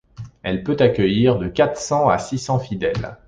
[0.41, 3.19] Elle peut accueillir de quatre cents à six cents fidèles.